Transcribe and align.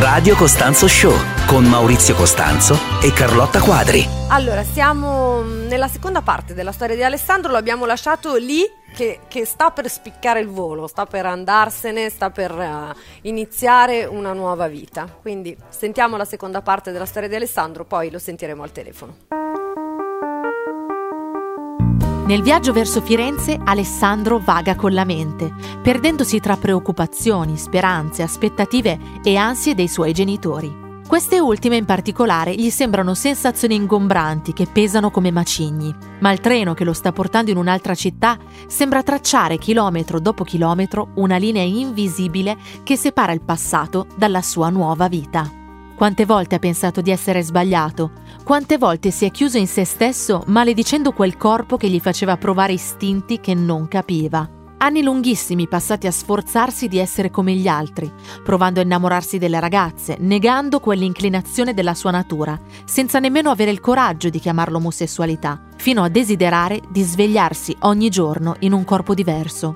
Radio 0.00 0.34
Costanzo 0.34 0.88
Show 0.88 1.12
con 1.46 1.64
Maurizio 1.66 2.14
Costanzo 2.14 2.74
e 3.02 3.12
Carlotta 3.12 3.60
Quadri. 3.60 4.02
Allora, 4.30 4.62
siamo 4.62 5.42
nella 5.42 5.88
seconda 5.88 6.22
parte 6.22 6.54
della 6.54 6.72
storia 6.72 6.96
di 6.96 7.02
Alessandro, 7.02 7.50
lo 7.50 7.58
abbiamo 7.58 7.84
lasciato 7.84 8.36
lì 8.36 8.62
che, 8.94 9.20
che 9.28 9.44
sta 9.44 9.70
per 9.72 9.90
spiccare 9.90 10.40
il 10.40 10.48
volo, 10.48 10.86
sta 10.86 11.04
per 11.04 11.26
andarsene, 11.26 12.08
sta 12.08 12.30
per 12.30 12.50
uh, 12.50 12.96
iniziare 13.28 14.06
una 14.06 14.32
nuova 14.32 14.68
vita. 14.68 15.04
Quindi 15.20 15.54
sentiamo 15.68 16.16
la 16.16 16.24
seconda 16.24 16.62
parte 16.62 16.92
della 16.92 17.04
storia 17.04 17.28
di 17.28 17.34
Alessandro, 17.34 17.84
poi 17.84 18.10
lo 18.10 18.18
sentiremo 18.18 18.62
al 18.62 18.72
telefono. 18.72 19.39
Nel 22.30 22.42
viaggio 22.42 22.72
verso 22.72 23.00
Firenze 23.00 23.58
Alessandro 23.60 24.38
vaga 24.38 24.76
con 24.76 24.92
la 24.92 25.04
mente, 25.04 25.52
perdendosi 25.82 26.38
tra 26.38 26.56
preoccupazioni, 26.56 27.56
speranze, 27.56 28.22
aspettative 28.22 29.00
e 29.24 29.34
ansie 29.34 29.74
dei 29.74 29.88
suoi 29.88 30.12
genitori. 30.12 30.72
Queste 31.08 31.40
ultime 31.40 31.76
in 31.76 31.86
particolare 31.86 32.54
gli 32.54 32.70
sembrano 32.70 33.14
sensazioni 33.14 33.74
ingombranti 33.74 34.52
che 34.52 34.68
pesano 34.72 35.10
come 35.10 35.32
macigni, 35.32 35.92
ma 36.20 36.30
il 36.30 36.38
treno 36.38 36.72
che 36.72 36.84
lo 36.84 36.92
sta 36.92 37.10
portando 37.10 37.50
in 37.50 37.56
un'altra 37.56 37.96
città 37.96 38.38
sembra 38.68 39.02
tracciare 39.02 39.58
chilometro 39.58 40.20
dopo 40.20 40.44
chilometro 40.44 41.08
una 41.14 41.36
linea 41.36 41.64
invisibile 41.64 42.56
che 42.84 42.96
separa 42.96 43.32
il 43.32 43.42
passato 43.42 44.06
dalla 44.14 44.40
sua 44.40 44.70
nuova 44.70 45.08
vita. 45.08 45.59
Quante 46.00 46.24
volte 46.24 46.54
ha 46.54 46.58
pensato 46.58 47.02
di 47.02 47.10
essere 47.10 47.42
sbagliato? 47.42 48.12
Quante 48.42 48.78
volte 48.78 49.10
si 49.10 49.26
è 49.26 49.30
chiuso 49.30 49.58
in 49.58 49.66
se 49.66 49.84
stesso 49.84 50.44
maledicendo 50.46 51.12
quel 51.12 51.36
corpo 51.36 51.76
che 51.76 51.90
gli 51.90 52.00
faceva 52.00 52.38
provare 52.38 52.72
istinti 52.72 53.38
che 53.38 53.52
non 53.52 53.86
capiva? 53.86 54.48
Anni 54.78 55.02
lunghissimi 55.02 55.68
passati 55.68 56.06
a 56.06 56.10
sforzarsi 56.10 56.88
di 56.88 56.96
essere 56.96 57.30
come 57.30 57.52
gli 57.52 57.68
altri, 57.68 58.10
provando 58.42 58.80
a 58.80 58.82
innamorarsi 58.82 59.36
delle 59.36 59.60
ragazze, 59.60 60.16
negando 60.20 60.80
quell'inclinazione 60.80 61.74
della 61.74 61.92
sua 61.92 62.12
natura, 62.12 62.58
senza 62.86 63.18
nemmeno 63.18 63.50
avere 63.50 63.70
il 63.70 63.80
coraggio 63.80 64.30
di 64.30 64.38
chiamarlo 64.38 64.78
omosessualità, 64.78 65.64
fino 65.76 66.02
a 66.02 66.08
desiderare 66.08 66.80
di 66.88 67.02
svegliarsi 67.02 67.76
ogni 67.80 68.08
giorno 68.08 68.56
in 68.60 68.72
un 68.72 68.84
corpo 68.84 69.12
diverso. 69.12 69.74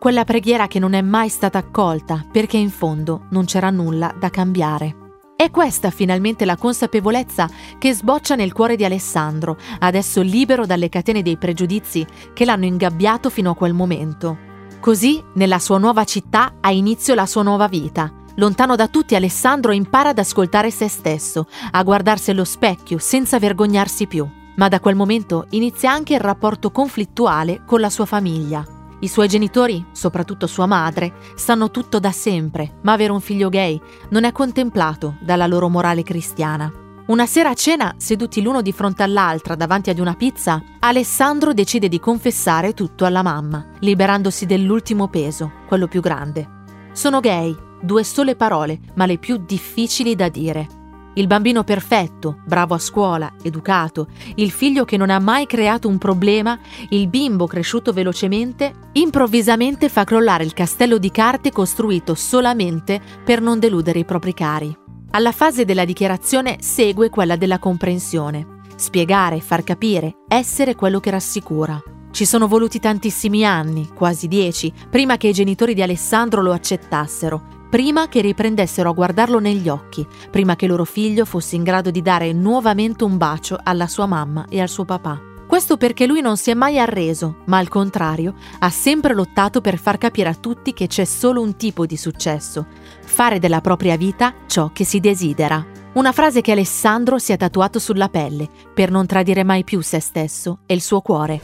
Quella 0.00 0.24
preghiera 0.24 0.66
che 0.66 0.80
non 0.80 0.94
è 0.94 1.02
mai 1.02 1.28
stata 1.28 1.58
accolta 1.58 2.26
perché 2.32 2.56
in 2.56 2.70
fondo 2.70 3.26
non 3.30 3.44
c'era 3.44 3.70
nulla 3.70 4.12
da 4.18 4.28
cambiare. 4.28 4.96
È 5.42 5.50
questa 5.50 5.90
finalmente 5.90 6.44
la 6.44 6.56
consapevolezza 6.56 7.50
che 7.76 7.92
sboccia 7.92 8.36
nel 8.36 8.52
cuore 8.52 8.76
di 8.76 8.84
Alessandro, 8.84 9.56
adesso 9.80 10.22
libero 10.22 10.66
dalle 10.66 10.88
catene 10.88 11.20
dei 11.20 11.36
pregiudizi 11.36 12.06
che 12.32 12.44
l'hanno 12.44 12.66
ingabbiato 12.66 13.28
fino 13.28 13.50
a 13.50 13.56
quel 13.56 13.72
momento. 13.72 14.38
Così, 14.78 15.20
nella 15.34 15.58
sua 15.58 15.78
nuova 15.78 16.04
città, 16.04 16.58
ha 16.60 16.70
inizio 16.70 17.14
la 17.14 17.26
sua 17.26 17.42
nuova 17.42 17.66
vita. 17.66 18.12
Lontano 18.36 18.76
da 18.76 18.86
tutti, 18.86 19.16
Alessandro 19.16 19.72
impara 19.72 20.10
ad 20.10 20.18
ascoltare 20.20 20.70
se 20.70 20.86
stesso, 20.86 21.48
a 21.72 21.82
guardarsi 21.82 22.30
allo 22.30 22.44
specchio 22.44 22.98
senza 22.98 23.40
vergognarsi 23.40 24.06
più. 24.06 24.24
Ma 24.54 24.68
da 24.68 24.78
quel 24.78 24.94
momento 24.94 25.46
inizia 25.50 25.90
anche 25.90 26.14
il 26.14 26.20
rapporto 26.20 26.70
conflittuale 26.70 27.64
con 27.66 27.80
la 27.80 27.90
sua 27.90 28.06
famiglia. 28.06 28.71
I 29.02 29.08
suoi 29.08 29.26
genitori, 29.26 29.84
soprattutto 29.90 30.46
sua 30.46 30.66
madre, 30.66 31.14
sanno 31.34 31.72
tutto 31.72 31.98
da 31.98 32.12
sempre, 32.12 32.78
ma 32.82 32.92
avere 32.92 33.10
un 33.10 33.20
figlio 33.20 33.48
gay 33.48 33.80
non 34.10 34.22
è 34.22 34.30
contemplato 34.30 35.16
dalla 35.20 35.48
loro 35.48 35.68
morale 35.68 36.04
cristiana. 36.04 36.72
Una 37.06 37.26
sera 37.26 37.50
a 37.50 37.54
cena, 37.54 37.96
seduti 37.96 38.40
l'uno 38.40 38.62
di 38.62 38.70
fronte 38.70 39.02
all'altra 39.02 39.56
davanti 39.56 39.90
ad 39.90 39.98
una 39.98 40.14
pizza, 40.14 40.62
Alessandro 40.78 41.52
decide 41.52 41.88
di 41.88 41.98
confessare 41.98 42.74
tutto 42.74 43.04
alla 43.04 43.22
mamma, 43.22 43.70
liberandosi 43.80 44.46
dell'ultimo 44.46 45.08
peso, 45.08 45.50
quello 45.66 45.88
più 45.88 46.00
grande. 46.00 46.60
Sono 46.92 47.18
gay, 47.18 47.52
due 47.80 48.04
sole 48.04 48.36
parole, 48.36 48.78
ma 48.94 49.04
le 49.04 49.18
più 49.18 49.36
difficili 49.36 50.14
da 50.14 50.28
dire. 50.28 50.81
Il 51.14 51.26
bambino 51.26 51.62
perfetto, 51.62 52.38
bravo 52.46 52.74
a 52.74 52.78
scuola, 52.78 53.34
educato, 53.42 54.06
il 54.36 54.50
figlio 54.50 54.86
che 54.86 54.96
non 54.96 55.10
ha 55.10 55.18
mai 55.18 55.46
creato 55.46 55.86
un 55.88 55.98
problema, 55.98 56.58
il 56.88 57.06
bimbo 57.08 57.46
cresciuto 57.46 57.92
velocemente, 57.92 58.72
improvvisamente 58.92 59.90
fa 59.90 60.04
crollare 60.04 60.44
il 60.44 60.54
castello 60.54 60.96
di 60.96 61.10
carte 61.10 61.52
costruito 61.52 62.14
solamente 62.14 62.98
per 63.22 63.42
non 63.42 63.58
deludere 63.58 63.98
i 63.98 64.04
propri 64.06 64.32
cari. 64.32 64.74
Alla 65.10 65.32
fase 65.32 65.66
della 65.66 65.84
dichiarazione 65.84 66.56
segue 66.60 67.10
quella 67.10 67.36
della 67.36 67.58
comprensione. 67.58 68.60
Spiegare, 68.76 69.40
far 69.40 69.62
capire, 69.62 70.16
essere 70.26 70.74
quello 70.74 70.98
che 70.98 71.10
rassicura. 71.10 71.78
Ci 72.10 72.24
sono 72.24 72.48
voluti 72.48 72.80
tantissimi 72.80 73.44
anni, 73.44 73.88
quasi 73.94 74.28
dieci, 74.28 74.72
prima 74.88 75.18
che 75.18 75.28
i 75.28 75.32
genitori 75.32 75.74
di 75.74 75.82
Alessandro 75.82 76.40
lo 76.40 76.52
accettassero, 76.52 77.60
prima 77.72 78.06
che 78.06 78.20
riprendessero 78.20 78.90
a 78.90 78.92
guardarlo 78.92 79.38
negli 79.38 79.66
occhi, 79.70 80.06
prima 80.30 80.56
che 80.56 80.66
loro 80.66 80.84
figlio 80.84 81.24
fosse 81.24 81.56
in 81.56 81.62
grado 81.62 81.90
di 81.90 82.02
dare 82.02 82.34
nuovamente 82.34 83.02
un 83.02 83.16
bacio 83.16 83.58
alla 83.62 83.86
sua 83.86 84.04
mamma 84.04 84.44
e 84.50 84.60
al 84.60 84.68
suo 84.68 84.84
papà. 84.84 85.18
Questo 85.46 85.78
perché 85.78 86.06
lui 86.06 86.20
non 86.20 86.36
si 86.36 86.50
è 86.50 86.54
mai 86.54 86.78
arreso, 86.78 87.36
ma 87.46 87.56
al 87.56 87.68
contrario 87.68 88.34
ha 88.58 88.68
sempre 88.68 89.14
lottato 89.14 89.62
per 89.62 89.78
far 89.78 89.96
capire 89.96 90.28
a 90.28 90.34
tutti 90.34 90.74
che 90.74 90.86
c'è 90.86 91.06
solo 91.06 91.40
un 91.40 91.56
tipo 91.56 91.86
di 91.86 91.96
successo, 91.96 92.66
fare 93.06 93.38
della 93.38 93.62
propria 93.62 93.96
vita 93.96 94.34
ciò 94.46 94.68
che 94.70 94.84
si 94.84 95.00
desidera. 95.00 95.64
Una 95.94 96.12
frase 96.12 96.42
che 96.42 96.52
Alessandro 96.52 97.18
si 97.18 97.32
è 97.32 97.38
tatuato 97.38 97.78
sulla 97.78 98.10
pelle 98.10 98.50
per 98.74 98.90
non 98.90 99.06
tradire 99.06 99.44
mai 99.44 99.64
più 99.64 99.80
se 99.80 99.98
stesso 99.98 100.58
e 100.66 100.74
il 100.74 100.82
suo 100.82 101.00
cuore. 101.00 101.40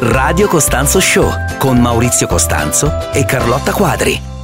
Radio 0.00 0.48
Costanzo 0.48 1.00
Show 1.00 1.30
con 1.58 1.80
Maurizio 1.80 2.26
Costanzo 2.26 3.10
e 3.12 3.24
Carlotta 3.24 3.72
Quadri. 3.72 4.35